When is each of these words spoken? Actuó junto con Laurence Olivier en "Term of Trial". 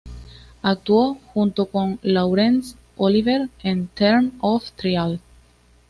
Actuó 0.63 1.19
junto 1.31 1.67
con 1.67 1.99
Laurence 2.01 2.75
Olivier 2.97 3.49
en 3.61 3.85
"Term 3.85 4.31
of 4.39 4.71
Trial". 4.71 5.19